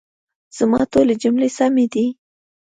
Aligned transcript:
زما 0.57 0.81
ټولي 0.91 1.15
جملې 1.23 1.49
سمي 1.57 1.85
دي؟ 1.93 2.05